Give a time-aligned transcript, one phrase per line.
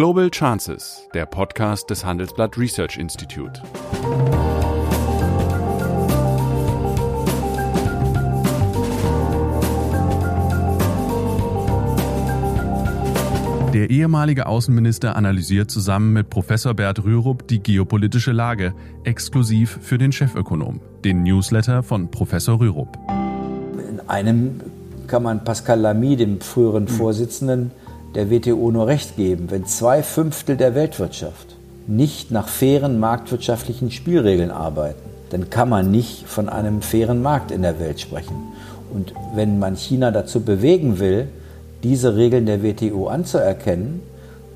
[0.00, 3.60] Global Chances, der Podcast des Handelsblatt Research Institute.
[13.74, 18.72] Der ehemalige Außenminister analysiert zusammen mit Professor Bert Rürup die geopolitische Lage,
[19.04, 22.96] exklusiv für den Chefökonom, den Newsletter von Professor Rürup.
[23.86, 24.62] In einem
[25.08, 27.72] kann man Pascal Lamy, dem früheren Vorsitzenden
[28.14, 29.50] der WTO, nur recht geben.
[29.50, 31.56] Wenn zwei Fünftel der Weltwirtschaft
[31.86, 37.62] nicht nach fairen marktwirtschaftlichen Spielregeln arbeiten, dann kann man nicht von einem fairen Markt in
[37.62, 38.34] der Welt sprechen.
[38.92, 41.28] Und wenn man China dazu bewegen will,
[41.82, 44.02] diese Regeln der WTO anzuerkennen,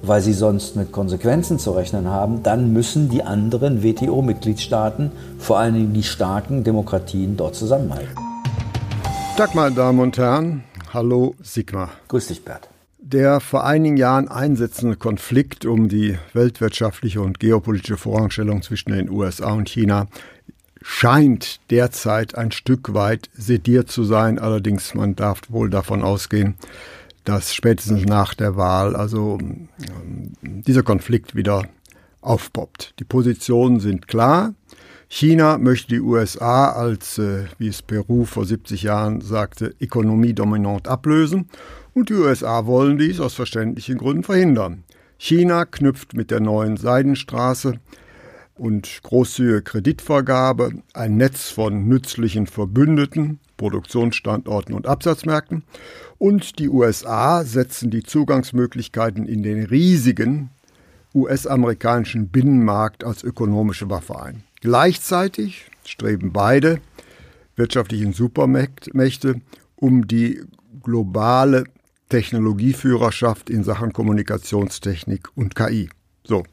[0.03, 5.75] weil sie sonst mit Konsequenzen zu rechnen haben, dann müssen die anderen WTO-Mitgliedstaaten, vor allen
[5.75, 8.15] Dingen die starken Demokratien, dort zusammenhalten.
[9.37, 10.65] Tag, meine Damen und Herren.
[10.93, 11.91] Hallo, Sigmar.
[12.09, 12.69] Grüß dich, Bert.
[13.07, 19.53] Der vor einigen Jahren einsetzende Konflikt um die weltwirtschaftliche und geopolitische Vorrangstellung zwischen den USA
[19.53, 20.07] und China
[20.81, 24.39] scheint derzeit ein Stück weit sediert zu sein.
[24.39, 26.55] Allerdings, man darf wohl davon ausgehen,
[27.25, 31.65] dass spätestens nach der Wahl also ähm, dieser Konflikt wieder
[32.23, 32.95] aufpoppt.
[33.01, 34.55] Die Positionen sind klar.
[35.17, 40.89] China möchte die USA als, äh, wie es Peru vor 70 Jahren sagte, Ökonomie dominant
[40.89, 41.49] ablösen
[41.95, 44.83] und die USA wollen dies aus verständlichen Gründen verhindern.
[45.17, 47.79] China knüpft mit der neuen Seidenstraße
[48.57, 55.63] und großzügige Kreditvergabe ein Netz von nützlichen Verbündeten, Produktionsstandorten und Absatzmärkten
[56.19, 60.51] und die USA setzen die Zugangsmöglichkeiten in den riesigen
[61.15, 64.43] US-amerikanischen Binnenmarkt als ökonomische Waffe ein.
[64.65, 66.81] Gleichzeitig streben beide
[67.55, 69.43] wirtschaftlichen Supermächte
[69.77, 70.41] um die
[70.83, 71.65] globale
[72.09, 75.91] Technologieführerschaft in Sachen Kommunikationstechnik und KI.
[76.25, 76.45] So.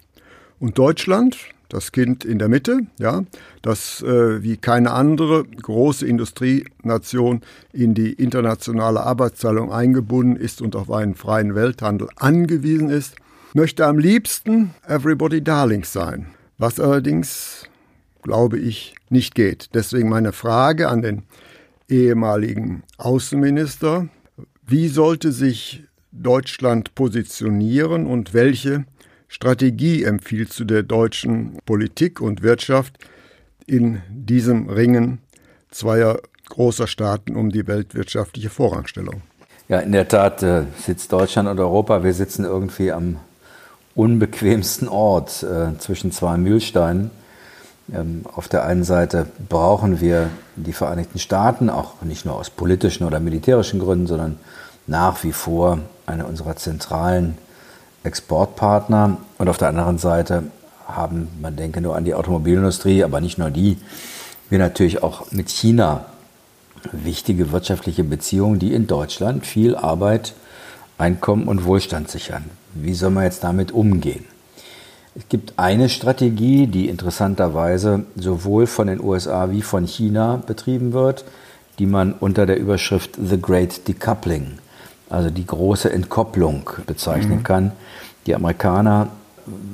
[0.59, 1.37] Und Deutschland
[1.69, 3.23] das Kind in der Mitte, ja,
[3.61, 7.39] das äh, wie keine andere große Industrienation
[7.71, 13.15] in die internationale Arbeitsteilung eingebunden ist und auf einen freien Welthandel angewiesen ist,
[13.53, 16.27] möchte am liebsten Everybody Darlings sein,
[16.57, 17.69] was allerdings,
[18.21, 19.69] glaube ich, nicht geht.
[19.73, 21.23] Deswegen meine Frage an den
[21.89, 24.07] ehemaligen Außenminister,
[24.65, 28.85] wie sollte sich Deutschland positionieren und welche
[29.27, 32.97] Strategie empfiehlst du der deutschen Politik und Wirtschaft
[33.65, 35.19] in diesem Ringen
[35.69, 39.21] zweier großer Staaten um die weltwirtschaftliche Vorrangstellung?
[39.69, 43.17] Ja, in der Tat äh, sitzt Deutschland und Europa, wir sitzen irgendwie am
[43.95, 47.09] unbequemsten Ort äh, zwischen zwei Mühlsteinen.
[47.93, 53.05] Ähm, auf der einen Seite brauchen wir die Vereinigten Staaten, auch nicht nur aus politischen
[53.05, 54.37] oder militärischen Gründen, sondern
[54.87, 57.37] nach wie vor eine unserer zentralen
[58.03, 60.43] Exportpartner und auf der anderen Seite
[60.87, 63.77] haben, man denke nur an die Automobilindustrie, aber nicht nur die,
[64.49, 66.05] wir natürlich auch mit China
[66.91, 70.33] wichtige wirtschaftliche Beziehungen, die in Deutschland viel Arbeit,
[70.97, 72.45] Einkommen und Wohlstand sichern.
[72.73, 74.25] Wie soll man jetzt damit umgehen?
[75.15, 81.25] Es gibt eine Strategie, die interessanterweise sowohl von den USA wie von China betrieben wird,
[81.79, 84.59] die man unter der Überschrift The Great Decoupling
[85.11, 87.43] also die große Entkopplung bezeichnen mhm.
[87.43, 87.71] kann.
[88.25, 89.09] Die Amerikaner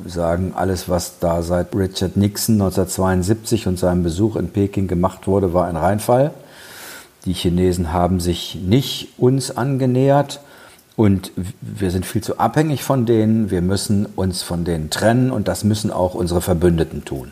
[0.05, 5.53] sagen, alles, was da seit Richard Nixon 1972 und seinem Besuch in Peking gemacht wurde,
[5.53, 6.31] war ein Reinfall.
[7.25, 10.39] Die Chinesen haben sich nicht uns angenähert
[10.97, 11.31] und
[11.61, 13.51] wir sind viel zu abhängig von denen.
[13.51, 17.31] Wir müssen uns von denen trennen und das müssen auch unsere Verbündeten tun.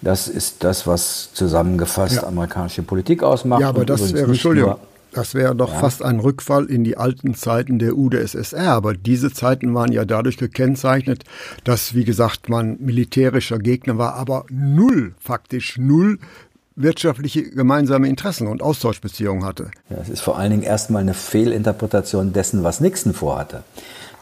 [0.00, 2.26] Das ist das, was zusammengefasst ja.
[2.26, 3.60] amerikanische Politik ausmacht.
[3.60, 4.76] Ja, aber das wäre, Entschuldigung,
[5.12, 5.78] das wäre doch ja.
[5.78, 8.72] fast ein Rückfall in die alten Zeiten der UdSSR.
[8.72, 11.24] Aber diese Zeiten waren ja dadurch gekennzeichnet,
[11.64, 16.18] dass, wie gesagt, man militärischer Gegner war, aber null, faktisch null
[16.76, 19.70] wirtschaftliche gemeinsame Interessen und Austauschbeziehungen hatte.
[19.88, 23.62] Ja, es ist vor allen Dingen erstmal eine Fehlinterpretation dessen, was Nixon vorhatte.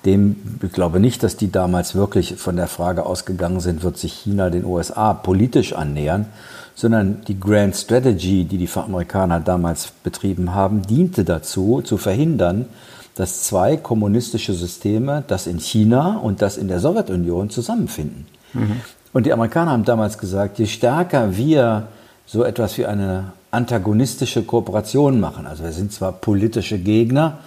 [0.05, 4.13] Dem, ich glaube nicht, dass die damals wirklich von der Frage ausgegangen sind, wird sich
[4.13, 6.27] China den USA politisch annähern,
[6.75, 12.67] sondern die Grand Strategy, die die Amerikaner damals betrieben haben, diente dazu, zu verhindern,
[13.15, 18.27] dass zwei kommunistische Systeme, das in China und das in der Sowjetunion, zusammenfinden.
[18.53, 18.81] Mhm.
[19.13, 21.87] Und die Amerikaner haben damals gesagt, je stärker wir
[22.27, 27.39] so etwas wie eine antagonistische Kooperation machen, also wir sind zwar politische Gegner,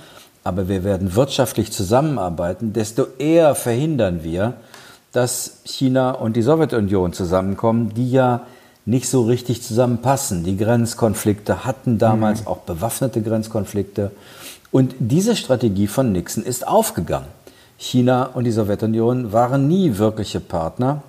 [0.43, 4.53] aber wir werden wirtschaftlich zusammenarbeiten, desto eher verhindern wir,
[5.11, 8.41] dass China und die Sowjetunion zusammenkommen, die ja
[8.85, 10.45] nicht so richtig zusammenpassen.
[10.45, 12.47] Die Grenzkonflikte hatten damals mhm.
[12.47, 14.11] auch bewaffnete Grenzkonflikte.
[14.71, 17.27] Und diese Strategie von Nixon ist aufgegangen.
[17.77, 21.03] China und die Sowjetunion waren nie wirkliche Partner.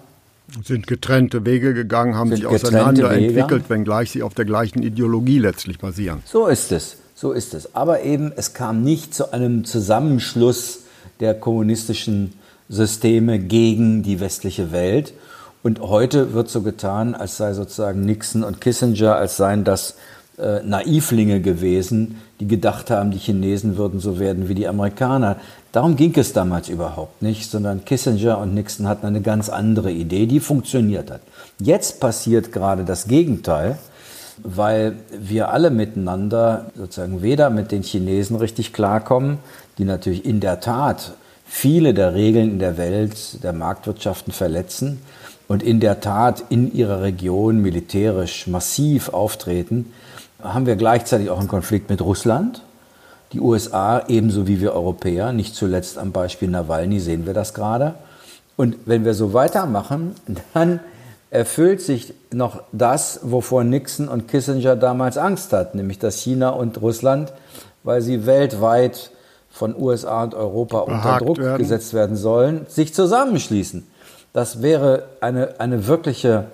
[0.64, 6.22] Sind getrennte Wege gegangen, haben sich auseinanderentwickelt, wenngleich sie auf der gleichen Ideologie letztlich basieren.
[6.24, 7.74] So ist es, so ist es.
[7.74, 10.84] Aber eben, es kam nicht zu einem Zusammenschluss
[11.20, 12.32] der kommunistischen
[12.68, 15.12] Systeme gegen die westliche Welt.
[15.62, 19.96] Und heute wird so getan, als sei sozusagen Nixon und Kissinger, als seien das
[20.38, 25.36] äh, Naivlinge gewesen, die gedacht haben, die Chinesen würden so werden wie die Amerikaner.
[25.72, 30.26] Darum ging es damals überhaupt nicht, sondern Kissinger und Nixon hatten eine ganz andere Idee,
[30.26, 31.20] die funktioniert hat.
[31.58, 33.78] Jetzt passiert gerade das Gegenteil,
[34.42, 39.38] weil wir alle miteinander sozusagen weder mit den Chinesen richtig klarkommen,
[39.78, 41.14] die natürlich in der Tat
[41.44, 45.00] viele der Regeln in der Welt der Marktwirtschaften verletzen
[45.48, 49.92] und in der Tat in ihrer Region militärisch massiv auftreten,
[50.42, 52.62] haben wir gleichzeitig auch einen Konflikt mit Russland.
[53.32, 57.94] Die USA ebenso wie wir Europäer, nicht zuletzt am Beispiel Nawalny sehen wir das gerade.
[58.56, 60.14] Und wenn wir so weitermachen,
[60.54, 60.80] dann
[61.30, 66.80] erfüllt sich noch das, wovor Nixon und Kissinger damals Angst hatten, nämlich dass China und
[66.80, 67.32] Russland,
[67.82, 69.10] weil sie weltweit
[69.50, 71.58] von USA und Europa unter Druck werden.
[71.58, 73.86] gesetzt werden sollen, sich zusammenschließen.
[74.32, 76.46] Das wäre eine, eine wirkliche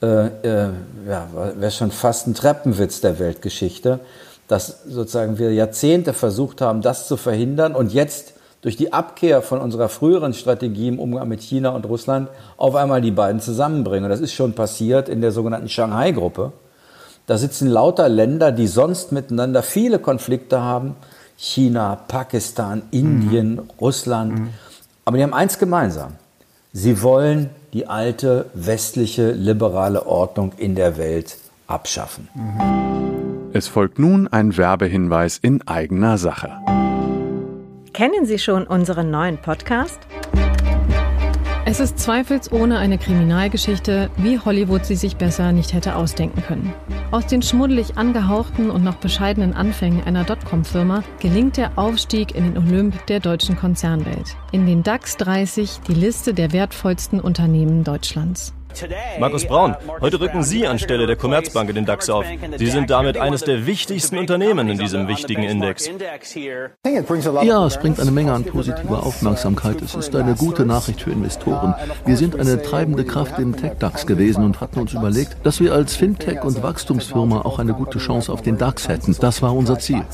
[0.00, 0.70] äh, äh,
[1.08, 4.00] ja, wäre schon fast ein Treppenwitz der Weltgeschichte,
[4.46, 9.60] dass sozusagen wir Jahrzehnte versucht haben, das zu verhindern und jetzt durch die Abkehr von
[9.60, 14.04] unserer früheren Strategie im Umgang mit China und Russland auf einmal die beiden zusammenbringen.
[14.04, 16.52] Und das ist schon passiert in der sogenannten Shanghai-Gruppe.
[17.26, 20.96] Da sitzen lauter Länder, die sonst miteinander viele Konflikte haben.
[21.36, 23.70] China, Pakistan, Indien, mhm.
[23.80, 24.38] Russland.
[24.38, 24.48] Mhm.
[25.04, 26.14] Aber die haben eins gemeinsam.
[26.72, 32.28] Sie wollen die alte westliche liberale Ordnung in der Welt abschaffen.
[33.52, 36.52] Es folgt nun ein Werbehinweis in eigener Sache.
[37.94, 39.98] Kennen Sie schon unseren neuen Podcast?
[41.70, 46.72] Es ist zweifelsohne eine Kriminalgeschichte, wie Hollywood sie sich besser nicht hätte ausdenken können.
[47.10, 52.56] Aus den schmuddelig angehauchten und noch bescheidenen Anfängen einer Dotcom-Firma gelingt der Aufstieg in den
[52.56, 54.34] Olymp der deutschen Konzernwelt.
[54.50, 58.54] In den DAX 30 die Liste der wertvollsten Unternehmen Deutschlands.
[59.18, 62.24] Markus Braun, heute rücken Sie anstelle der Commerzbank in den DAX auf.
[62.56, 65.90] Sie sind damit eines der wichtigsten Unternehmen in diesem wichtigen Index.
[67.42, 69.82] Ja, es bringt eine Menge an positiver Aufmerksamkeit.
[69.82, 71.74] Es ist eine gute Nachricht für Investoren.
[72.04, 75.96] Wir sind eine treibende Kraft im Tech-DAX gewesen und hatten uns überlegt, dass wir als
[75.96, 79.16] Fintech- und Wachstumsfirma auch eine gute Chance auf den DAX hätten.
[79.20, 80.04] Das war unser Ziel.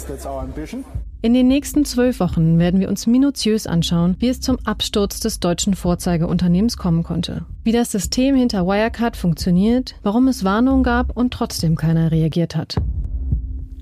[1.24, 5.40] In den nächsten zwölf Wochen werden wir uns minutiös anschauen, wie es zum Absturz des
[5.40, 11.32] deutschen Vorzeigeunternehmens kommen konnte, wie das System hinter Wirecard funktioniert, warum es Warnungen gab und
[11.32, 12.76] trotzdem keiner reagiert hat.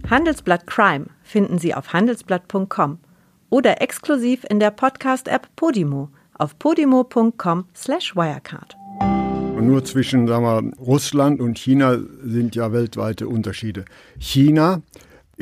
[0.09, 2.99] Handelsblatt Crime finden Sie auf handelsblatt.com
[3.51, 8.77] oder exklusiv in der Podcast-App Podimo auf podimo.com/wirecard.
[9.61, 13.85] Nur zwischen sagen wir, Russland und China sind ja weltweite Unterschiede.
[14.21, 14.83] China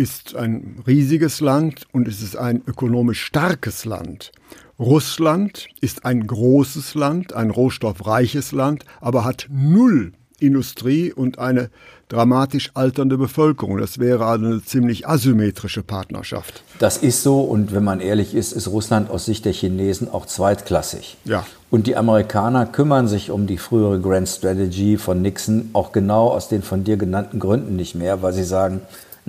[0.00, 4.32] ist ein riesiges Land und es ist ein ökonomisch starkes Land.
[4.78, 11.68] Russland ist ein großes Land, ein rohstoffreiches Land, aber hat null Industrie und eine
[12.08, 13.76] dramatisch alternde Bevölkerung.
[13.76, 16.62] Das wäre eine ziemlich asymmetrische Partnerschaft.
[16.78, 20.24] Das ist so und wenn man ehrlich ist, ist Russland aus Sicht der Chinesen auch
[20.24, 21.18] zweitklassig.
[21.26, 21.44] Ja.
[21.70, 26.48] Und die Amerikaner kümmern sich um die frühere Grand Strategy von Nixon auch genau aus
[26.48, 28.80] den von dir genannten Gründen nicht mehr, weil sie sagen,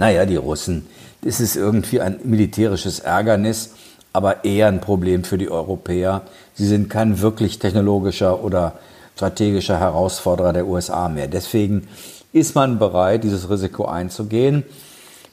[0.01, 0.88] naja, die Russen,
[1.22, 3.75] das ist irgendwie ein militärisches Ärgernis,
[4.13, 6.24] aber eher ein Problem für die Europäer.
[6.55, 8.74] Sie sind kein wirklich technologischer oder
[9.15, 11.27] strategischer Herausforderer der USA mehr.
[11.27, 11.88] Deswegen
[12.34, 14.63] ist man bereit, dieses Risiko einzugehen.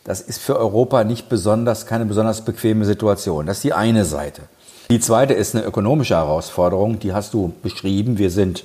[0.05, 3.47] Das ist für Europa nicht besonders, keine besonders bequeme Situation.
[3.47, 4.43] Das ist die eine Seite.
[4.91, 8.19] Die zweite ist eine ökonomische Herausforderung, die hast du beschrieben.
[8.19, 8.65] Wir sind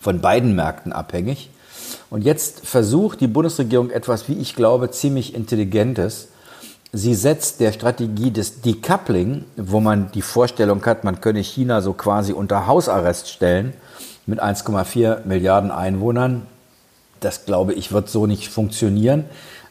[0.00, 1.50] von beiden Märkten abhängig.
[2.10, 6.28] Und jetzt versucht die Bundesregierung etwas, wie ich glaube, ziemlich Intelligentes.
[6.92, 11.92] Sie setzt der Strategie des Decoupling, wo man die Vorstellung hat, man könne China so
[11.92, 13.74] quasi unter Hausarrest stellen
[14.26, 16.46] mit 1,4 Milliarden Einwohnern.
[17.20, 19.24] Das glaube ich wird so nicht funktionieren.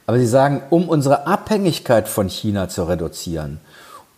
[0.05, 3.59] Aber sie sagen, um unsere Abhängigkeit von China zu reduzieren,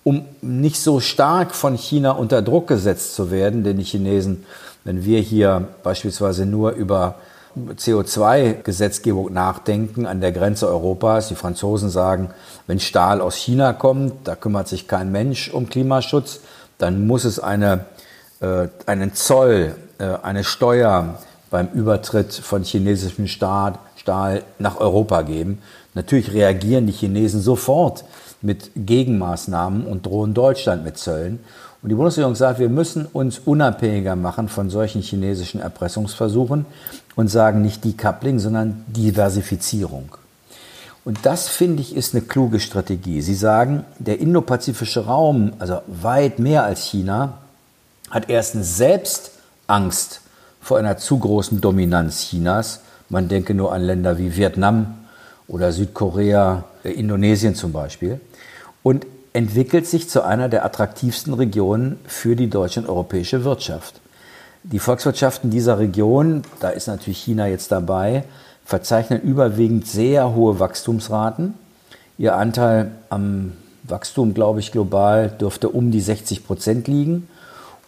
[0.03, 4.45] um nicht so stark von China unter Druck gesetzt zu werden, denn die Chinesen,
[4.83, 7.15] wenn wir hier beispielsweise nur über
[7.57, 11.27] CO2-Gesetzgebung nachdenken an der Grenze Europas.
[11.27, 12.29] Die Franzosen sagen,
[12.67, 16.41] wenn Stahl aus China kommt, da kümmert sich kein Mensch um Klimaschutz,
[16.77, 17.85] dann muss es eine,
[18.39, 25.61] äh, einen Zoll, äh, eine Steuer beim Übertritt von chinesischem Stahl, Stahl nach Europa geben.
[25.93, 28.05] Natürlich reagieren die Chinesen sofort
[28.41, 31.39] mit Gegenmaßnahmen und drohen Deutschland mit Zöllen.
[31.81, 36.65] Und die Bundesregierung sagt, wir müssen uns unabhängiger machen von solchen chinesischen Erpressungsversuchen
[37.15, 40.09] und sagen nicht Decoupling, sondern Diversifizierung.
[41.05, 43.21] Und das, finde ich, ist eine kluge Strategie.
[43.21, 47.37] Sie sagen, der indopazifische Raum, also weit mehr als China,
[48.11, 49.31] hat erstens selbst
[49.67, 50.21] Angst
[50.61, 52.81] vor einer zu großen Dominanz Chinas.
[53.07, 54.95] Man denke nur an Länder wie Vietnam
[55.47, 58.19] oder Südkorea, äh, Indonesien zum Beispiel.
[58.83, 59.05] Und
[59.39, 64.01] entwickelt sich zu einer der attraktivsten Regionen für die deutsche und europäische Wirtschaft.
[64.63, 68.25] Die Volkswirtschaften dieser Region, da ist natürlich China jetzt dabei,
[68.65, 71.53] verzeichnen überwiegend sehr hohe Wachstumsraten.
[72.17, 73.53] Ihr Anteil am
[73.83, 77.29] Wachstum, glaube ich, global dürfte um die 60 Prozent ligen.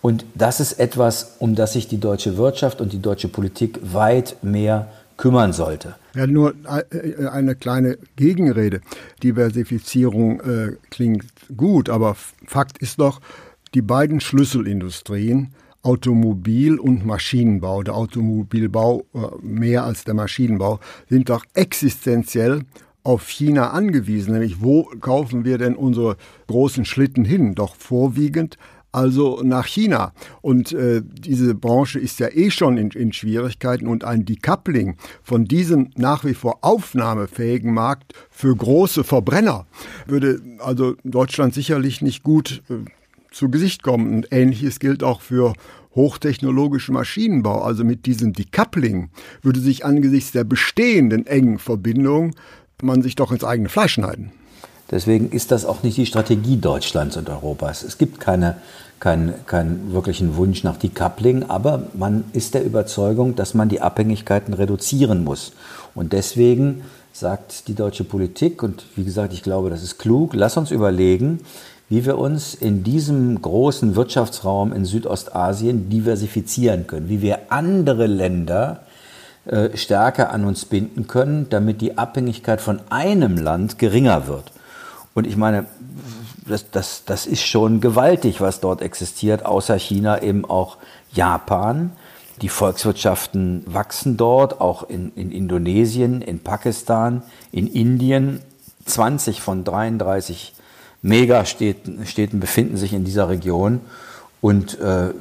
[0.01, 4.37] Und das ist etwas, um das sich die deutsche Wirtschaft und die deutsche Politik weit
[4.41, 4.87] mehr
[5.21, 5.95] kümmern sollte.
[6.15, 8.81] Ja, nur äh, eine kleine Gegenrede.
[9.21, 11.25] Diversifizierung äh, klingt
[11.55, 12.15] gut, aber
[12.47, 13.21] Fakt ist doch,
[13.75, 21.45] die beiden Schlüsselindustrien, Automobil und Maschinenbau, der Automobilbau äh, mehr als der Maschinenbau, sind doch
[21.53, 22.63] existenziell
[23.03, 24.33] auf China angewiesen.
[24.33, 27.53] Nämlich, wo kaufen wir denn unsere großen Schlitten hin?
[27.53, 28.57] Doch vorwiegend
[28.91, 30.13] also nach China.
[30.41, 35.45] Und äh, diese Branche ist ja eh schon in, in Schwierigkeiten und ein Decoupling von
[35.45, 39.65] diesem nach wie vor aufnahmefähigen Markt für große Verbrenner
[40.07, 42.73] würde also Deutschland sicherlich nicht gut äh,
[43.31, 44.13] zu Gesicht kommen.
[44.13, 45.53] Und ähnliches gilt auch für
[45.95, 47.61] hochtechnologischen Maschinenbau.
[47.61, 49.09] Also mit diesem Decoupling
[49.41, 52.35] würde sich angesichts der bestehenden engen Verbindung
[52.83, 54.31] man sich doch ins eigene Fleisch schneiden.
[54.91, 57.81] Deswegen ist das auch nicht die Strategie Deutschlands und Europas.
[57.81, 58.57] Es gibt keine,
[58.99, 64.53] keinen kein wirklichen Wunsch nach Decoupling, aber man ist der Überzeugung, dass man die Abhängigkeiten
[64.53, 65.53] reduzieren muss.
[65.95, 66.83] Und deswegen
[67.13, 71.39] sagt die deutsche Politik, und wie gesagt, ich glaube, das ist klug, lass uns überlegen,
[71.87, 78.83] wie wir uns in diesem großen Wirtschaftsraum in Südostasien diversifizieren können, wie wir andere Länder
[79.45, 84.51] äh, stärker an uns binden können, damit die Abhängigkeit von einem Land geringer wird.
[85.13, 85.65] Und ich meine,
[86.47, 90.77] das, das, das ist schon gewaltig, was dort existiert, außer China eben auch
[91.11, 91.91] Japan.
[92.41, 98.41] Die Volkswirtschaften wachsen dort, auch in, in Indonesien, in Pakistan, in Indien.
[98.85, 100.53] 20 von 33
[101.03, 103.81] Megastädten Städten befinden sich in dieser Region
[104.39, 105.13] und äh,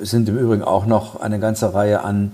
[0.00, 2.32] sind im Übrigen auch noch eine ganze Reihe an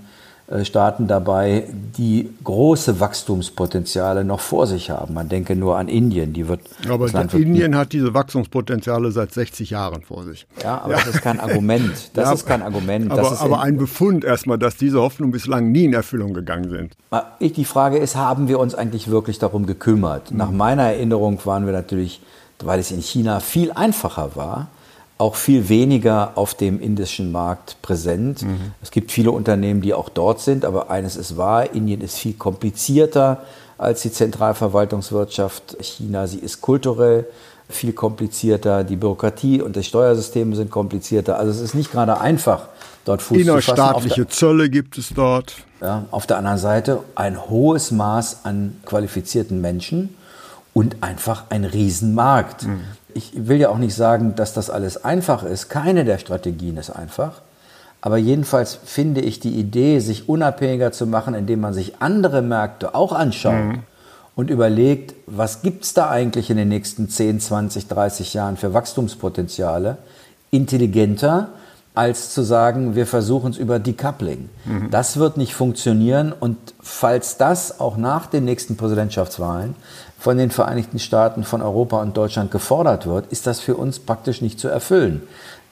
[0.62, 1.64] Staaten dabei,
[1.96, 5.14] die große Wachstumspotenziale noch vor sich haben.
[5.14, 6.60] Man denke nur an Indien, die wird.
[6.86, 10.46] Aber Indien hat diese Wachstumspotenziale seit 60 Jahren vor sich.
[10.62, 10.98] Ja, aber ja.
[10.98, 12.10] das ist kein Argument.
[12.12, 13.10] Das ja, ist kein Argument.
[13.10, 16.94] Aber, aber ein Befund erstmal, dass diese Hoffnungen bislang nie in Erfüllung gegangen sind.
[17.38, 20.30] Ich, die Frage ist, haben wir uns eigentlich wirklich darum gekümmert?
[20.30, 20.36] Mhm.
[20.36, 22.20] Nach meiner Erinnerung waren wir natürlich,
[22.62, 24.68] weil es in China viel einfacher war,
[25.16, 28.42] auch viel weniger auf dem indischen Markt präsent.
[28.42, 28.72] Mhm.
[28.82, 32.34] Es gibt viele Unternehmen, die auch dort sind, aber eines ist wahr, Indien ist viel
[32.34, 33.42] komplizierter
[33.78, 36.26] als die Zentralverwaltungswirtschaft China.
[36.26, 37.26] Sie ist kulturell
[37.68, 41.38] viel komplizierter, die Bürokratie und das Steuersystem sind komplizierter.
[41.38, 42.68] Also es ist nicht gerade einfach,
[43.04, 45.54] dort Fuß Innerstaatliche Zölle gibt es dort.
[45.80, 50.14] Ja, auf der anderen Seite ein hohes Maß an qualifizierten Menschen
[50.72, 52.64] und einfach ein Riesenmarkt.
[52.64, 52.80] Mhm
[53.14, 55.68] ich will ja auch nicht sagen, dass das alles einfach ist.
[55.68, 57.40] Keine der Strategien ist einfach.
[58.00, 62.94] Aber jedenfalls finde ich die Idee, sich unabhängiger zu machen, indem man sich andere Märkte
[62.94, 63.78] auch anschaut mhm.
[64.36, 68.74] und überlegt, was gibt es da eigentlich in den nächsten 10, 20, 30 Jahren für
[68.74, 69.96] Wachstumspotenziale,
[70.50, 71.48] intelligenter,
[71.94, 74.50] als zu sagen, wir versuchen es über Decoupling.
[74.64, 74.90] Mhm.
[74.90, 79.76] Das wird nicht funktionieren und falls das auch nach den nächsten Präsidentschaftswahlen
[80.24, 84.40] von den Vereinigten Staaten, von Europa und Deutschland gefordert wird, ist das für uns praktisch
[84.40, 85.20] nicht zu erfüllen,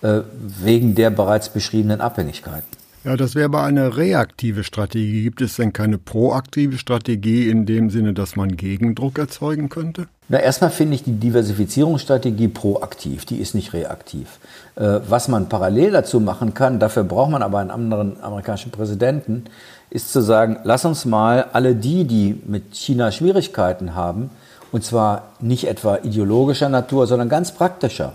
[0.03, 2.82] äh, wegen der bereits beschriebenen Abhängigkeiten.
[3.05, 5.25] Ja, das wäre aber eine reaktive Strategie.
[5.25, 10.07] Gibt es denn keine proaktive Strategie in dem Sinne, dass man Gegendruck erzeugen könnte?
[10.29, 14.39] Na, erstmal finde ich die Diversifizierungsstrategie proaktiv, die ist nicht reaktiv.
[14.77, 19.45] Äh, was man parallel dazu machen kann, dafür braucht man aber einen anderen amerikanischen Präsidenten,
[19.91, 24.31] ist zu sagen, lass uns mal alle die, die mit China Schwierigkeiten haben,
[24.71, 28.15] und zwar nicht etwa ideologischer Natur, sondern ganz praktischer,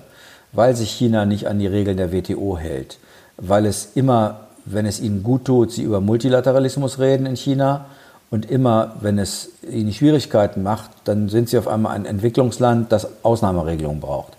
[0.53, 2.97] weil sich China nicht an die Regeln der WTO hält,
[3.35, 7.85] weil es immer, wenn es ihnen gut tut, sie über Multilateralismus reden in China
[8.29, 13.07] und immer, wenn es ihnen Schwierigkeiten macht, dann sind sie auf einmal ein Entwicklungsland, das
[13.23, 14.33] Ausnahmeregelungen braucht.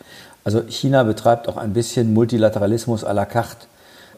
[0.44, 3.66] Also China betreibt auch ein bisschen Multilateralismus à la carte.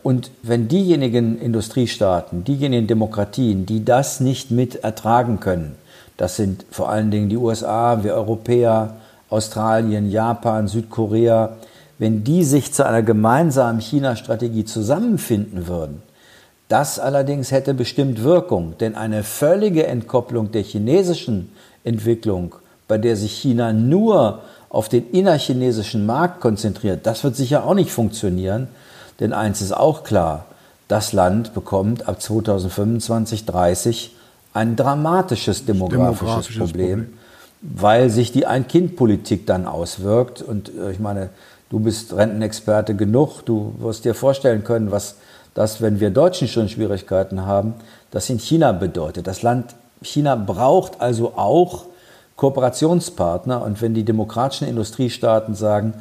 [0.02, 5.76] Und wenn diejenigen Industriestaaten, diejenigen Demokratien, die das nicht mit ertragen können,
[6.16, 8.94] das sind vor allen Dingen die USA, wir Europäer,
[9.30, 11.56] Australien, Japan, Südkorea.
[12.00, 16.00] Wenn die sich zu einer gemeinsamen China-Strategie zusammenfinden würden,
[16.68, 21.52] das allerdings hätte bestimmt Wirkung, denn eine völlige Entkopplung der chinesischen
[21.84, 22.54] Entwicklung,
[22.88, 24.40] bei der sich China nur
[24.70, 28.68] auf den innerchinesischen Markt konzentriert, das wird sicher auch nicht funktionieren,
[29.20, 30.46] denn eins ist auch klar,
[30.88, 34.16] das Land bekommt ab 2025, 30
[34.54, 37.18] ein dramatisches demografisches, demografisches Problem, Problem,
[37.60, 40.40] weil sich die Ein-Kind-Politik dann auswirkt.
[40.40, 41.28] Und äh, ich meine,
[41.70, 45.16] du bist Rentenexperte genug, du wirst dir vorstellen können, was
[45.54, 47.74] das, wenn wir Deutschen schon Schwierigkeiten haben,
[48.10, 49.26] das in China bedeutet.
[49.26, 51.86] Das Land China braucht also auch
[52.36, 53.62] Kooperationspartner.
[53.62, 55.94] Und wenn die demokratischen Industriestaaten sagen,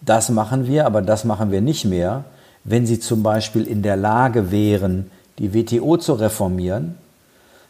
[0.00, 2.24] das machen wir, aber das machen wir nicht mehr,
[2.64, 6.94] wenn sie zum Beispiel in der Lage wären, die WTO zu reformieren,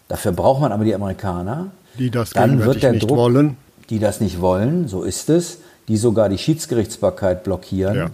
[0.08, 3.56] dafür braucht man aber die Amerikaner, die das dann wird der nicht Druck, wollen.
[3.90, 8.10] die das nicht wollen, so ist es, die sogar die Schiedsgerichtsbarkeit blockieren, ja.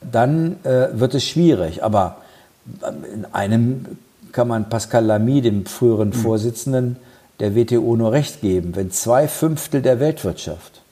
[0.00, 1.82] dann äh, wird es schwierig.
[1.82, 2.18] Aber
[3.14, 3.86] in einem
[4.32, 6.20] kann man Pascal Lamy, dem früheren hm.
[6.20, 6.96] Vorsitzenden
[7.40, 8.76] der WTO, nur recht geben.
[8.76, 10.82] Wenn zwei Fünftel der Weltwirtschaft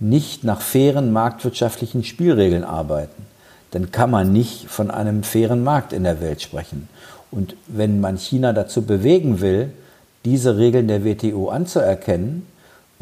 [0.00, 3.26] nicht nach fairen marktwirtschaftlichen Spielregeln arbeiten,
[3.70, 6.88] dann kann man nicht von einem fairen Markt in der Welt sprechen.
[7.30, 9.72] Und wenn man China dazu bewegen will,
[10.24, 12.46] diese Regeln der WTO anzuerkennen,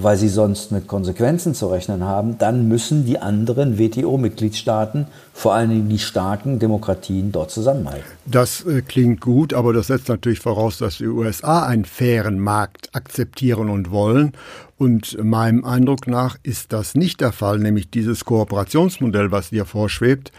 [0.02, 5.70] weil sie sonst mit Konsequenzen zu rechnen haben, dann müssen die anderen WTO-Mitgliedstaaten, vor allen
[5.70, 8.04] Dingen die starken Demokratien, dort zusammenhalten.
[8.26, 12.94] Das äh, klingt gut, aber das setzt natürlich voraus, dass die USA einen fairen Markt
[12.94, 14.32] akzeptieren und wollen.
[14.76, 20.32] Und meinem Eindruck nach ist das nicht der Fall, nämlich dieses Kooperationsmodell, was dir vorschwebt,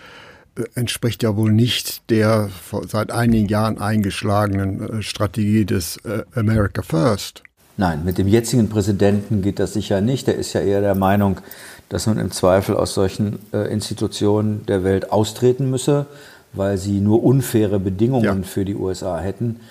[0.56, 2.50] äh, entspricht ja wohl nicht der
[2.88, 7.44] seit einigen Jahren eingeschlagenen äh, Strategie des äh, America First.
[7.81, 10.27] Nein, mit dem jetzigen Präsidenten geht das sicher nicht.
[10.27, 11.38] Er ist ja eher der Meinung,
[11.89, 16.05] dass man im Zweifel aus solchen Institutionen der Welt austreten müsse,
[16.53, 18.47] weil sie nur unfaire Bedingungen ja.
[18.47, 19.61] für die USA hätten.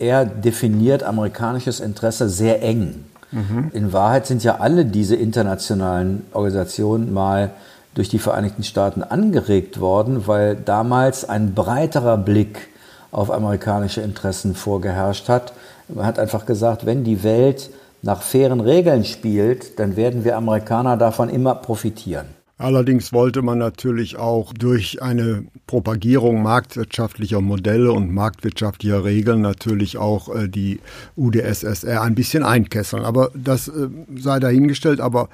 [0.00, 3.04] Er definiert amerikanisches Interesse sehr eng.
[3.30, 3.70] Mhm.
[3.72, 7.52] In Wahrheit sind ja alle diese internationalen Organisationen mal
[7.94, 12.66] durch die Vereinigten Staaten angeregt worden, weil damals ein breiterer Blick
[13.12, 15.52] auf amerikanische Interessen vorgeherrscht hat.
[15.94, 17.70] Man hat einfach gesagt, wenn die Welt
[18.02, 22.26] nach fairen Regeln spielt, dann werden wir Amerikaner davon immer profitieren.
[22.60, 30.28] Allerdings wollte man natürlich auch durch eine Propagierung marktwirtschaftlicher Modelle und marktwirtschaftlicher Regeln natürlich auch
[30.28, 30.78] äh, die
[31.16, 33.06] UdSSR ein bisschen einkesseln.
[33.06, 35.00] Aber das äh, sei dahingestellt.
[35.00, 35.30] Aber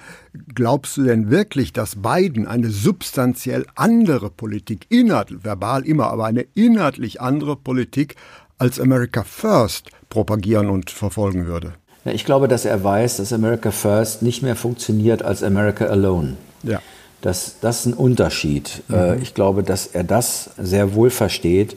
[0.55, 6.47] glaubst du denn wirklich, dass Biden eine substanziell andere Politik, inhalt, verbal immer, aber eine
[6.55, 8.15] inhaltlich andere Politik
[8.59, 11.75] als America First propagieren und verfolgen würde?
[12.05, 16.37] Ich glaube, dass er weiß, dass America First nicht mehr funktioniert als America Alone.
[16.63, 16.81] Ja.
[17.21, 18.83] Das, das ist ein Unterschied.
[18.91, 19.23] Äh, mhm.
[19.23, 21.77] Ich glaube, dass er das sehr wohl versteht,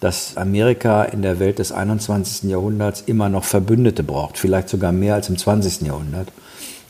[0.00, 2.50] dass Amerika in der Welt des 21.
[2.50, 5.82] Jahrhunderts immer noch Verbündete braucht, vielleicht sogar mehr als im 20.
[5.82, 6.32] Jahrhundert.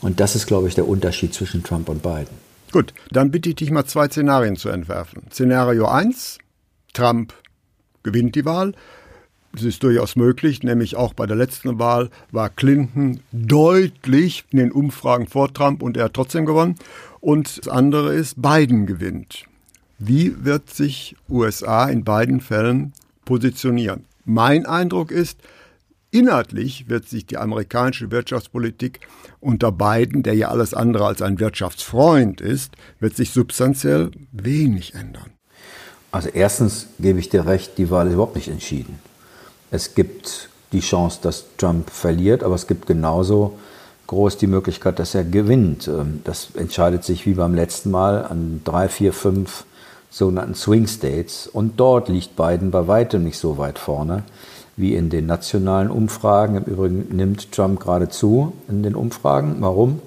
[0.00, 2.28] Und das ist, glaube ich, der Unterschied zwischen Trump und Biden.
[2.72, 5.24] Gut, dann bitte ich dich mal zwei Szenarien zu entwerfen.
[5.30, 6.38] Szenario 1,
[6.92, 7.34] Trump
[8.02, 8.74] gewinnt die Wahl.
[9.52, 14.72] Das ist durchaus möglich, nämlich auch bei der letzten Wahl war Clinton deutlich in den
[14.72, 16.76] Umfragen vor Trump und er hat trotzdem gewonnen.
[17.20, 19.44] Und das andere ist, Biden gewinnt.
[19.98, 22.92] Wie wird sich USA in beiden Fällen
[23.24, 24.04] positionieren?
[24.24, 25.40] Mein Eindruck ist,
[26.12, 29.00] inhaltlich wird sich die amerikanische Wirtschaftspolitik
[29.40, 35.32] unter Biden, der ja alles andere als ein Wirtschaftsfreund ist, wird sich substanziell wenig ändern.
[36.12, 39.09] Also erstens gebe ich dir recht, die Wahl ist überhaupt nicht entschieden.
[39.70, 43.58] Es gibt die Chance, dass Trump verliert, aber es gibt genauso
[44.06, 45.88] groß die Möglichkeit, dass er gewinnt.
[45.88, 49.64] Ähm, das entscheidet sich wie beim letzten Mal an drei, vier, fünf
[50.10, 51.46] sogenannten Swing States.
[51.46, 54.24] Und dort liegt Biden bei weitem nicht so weit vorne
[54.76, 56.56] wie in den nationalen Umfragen.
[56.56, 59.56] Im Übrigen nimmt Trump gerade zu in den Umfragen.
[59.60, 60.00] Warum?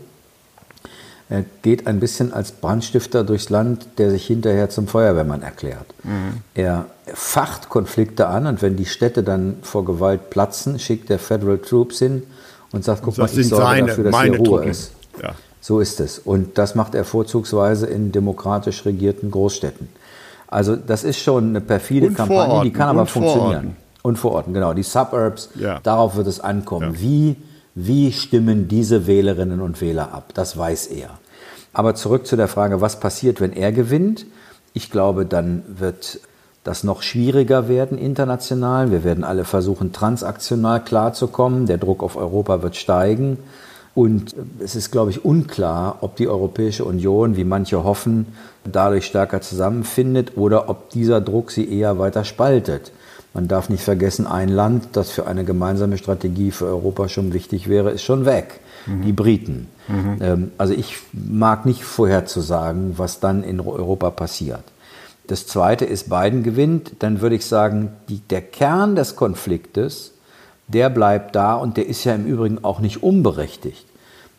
[1.34, 5.88] Er geht ein bisschen als Brandstifter durchs Land, der sich hinterher zum Feuerwehrmann erklärt.
[6.04, 6.44] Mhm.
[6.54, 11.58] Er facht Konflikte an und wenn die Städte dann vor Gewalt platzen, schickt er Federal
[11.58, 12.22] Troops hin
[12.72, 14.70] und sagt, guck mal, ich sorge seine, dafür, dass hier Ruhe Truppen.
[14.70, 14.92] ist.
[15.24, 15.32] Ja.
[15.60, 16.20] So ist es.
[16.20, 19.90] Und das macht er vorzugsweise in demokratisch regierten Großstädten.
[20.46, 23.76] Also das ist schon eine perfide und Kampagne, die kann aber funktionieren.
[24.04, 24.76] Und vor Ort, genau.
[24.76, 25.80] Die Suburbs, ja.
[25.82, 26.94] darauf wird es ankommen.
[26.94, 27.02] Ja.
[27.02, 27.38] Wie,
[27.74, 30.30] wie stimmen diese Wählerinnen und Wähler ab?
[30.36, 31.10] Das weiß er.
[31.74, 34.26] Aber zurück zu der Frage, was passiert, wenn er gewinnt?
[34.74, 36.20] Ich glaube, dann wird
[36.64, 38.92] das noch schwieriger werden international.
[38.92, 41.66] Wir werden alle versuchen, transaktional klarzukommen.
[41.66, 43.38] Der Druck auf Europa wird steigen.
[43.96, 48.28] Und es ist, glaube ich, unklar, ob die Europäische Union, wie manche hoffen,
[48.64, 52.92] dadurch stärker zusammenfindet oder ob dieser Druck sie eher weiter spaltet.
[53.36, 57.68] Man darf nicht vergessen, ein Land, das für eine gemeinsame Strategie für Europa schon wichtig
[57.68, 58.62] wäre, ist schon weg.
[58.86, 59.02] Mhm.
[59.04, 59.68] Die Briten.
[59.88, 60.52] Mhm.
[60.58, 64.64] Also ich mag nicht vorherzusagen, was dann in Europa passiert.
[65.28, 70.12] Das Zweite ist, Biden gewinnt, dann würde ich sagen, die, der Kern des Konfliktes,
[70.68, 73.86] der bleibt da und der ist ja im Übrigen auch nicht unberechtigt.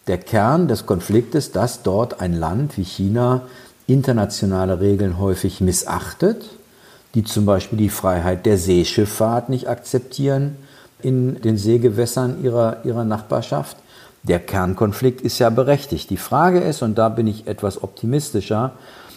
[0.07, 3.43] Der Kern des Konfliktes, dass dort ein Land wie China
[3.87, 6.45] internationale Regeln häufig missachtet,
[7.15, 10.57] die zum Beispiel die Freiheit der Seeschifffahrt nicht akzeptieren
[11.01, 13.77] in den Seegewässern ihrer, ihrer Nachbarschaft.
[14.25, 16.09] Der Kernkonflikt ist ja berechtigt.
[16.09, 18.73] Die Frage ist, und da bin ich etwas optimistischer,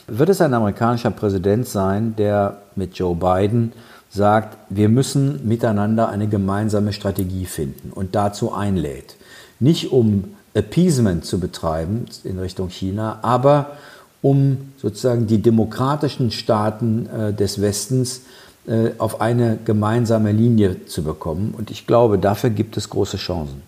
[0.08, 3.72] wird es ein amerikanischer Präsident sein, der mit Joe Biden
[4.10, 9.16] sagt, wir müssen miteinander eine gemeinsame Strategie finden und dazu einlädt.
[9.60, 13.78] Nicht um Appeasement zu betreiben in Richtung China, aber
[14.22, 18.22] um sozusagen die demokratischen Staaten äh, des Westens
[18.68, 21.54] äh, auf eine gemeinsame Linie zu bekommen.
[21.58, 23.62] Und ich glaube, dafür gibt es große Chancen.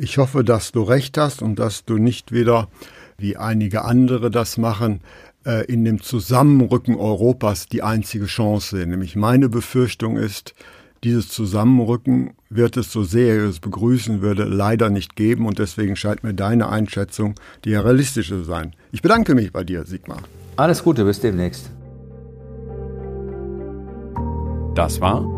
[0.00, 2.68] Ich hoffe, dass du recht hast und dass du nicht wieder,
[3.18, 5.00] wie einige andere das machen,
[5.44, 8.90] äh, in dem Zusammenrücken Europas die einzige Chance sehen.
[8.90, 10.54] Nämlich meine Befürchtung ist,
[11.02, 15.96] dieses Zusammenrücken wird es, so sehr ich es begrüßen würde, leider nicht geben und deswegen
[15.96, 17.34] scheint mir deine Einschätzung
[17.64, 18.76] die realistische zu sein.
[18.92, 20.22] Ich bedanke mich bei dir, Sigmar.
[20.54, 21.70] Alles Gute, bis demnächst.
[24.74, 25.37] Das war